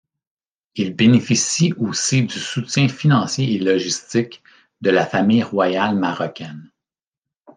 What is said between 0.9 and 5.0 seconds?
bénéficient aussi du soutien financier et logistique de